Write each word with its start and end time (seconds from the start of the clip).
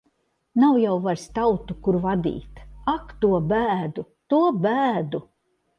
Nav 0.61 0.77
jau 0.83 0.93
vairs 1.03 1.25
tautu, 1.35 1.77
kur 1.89 1.99
vadīt. 2.07 2.65
Ak, 2.97 3.15
to 3.21 3.33
bēdu! 3.53 4.09
To 4.35 4.45
bēdu! 4.67 5.27